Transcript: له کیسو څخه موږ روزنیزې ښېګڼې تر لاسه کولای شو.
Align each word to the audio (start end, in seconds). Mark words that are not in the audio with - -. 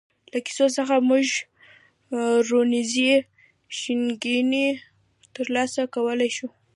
له 0.31 0.39
کیسو 0.45 0.65
څخه 0.77 0.95
موږ 1.09 1.27
روزنیزې 2.49 3.13
ښېګڼې 3.77 4.67
تر 5.33 5.45
لاسه 5.55 5.81
کولای 5.95 6.31
شو. 6.37 6.47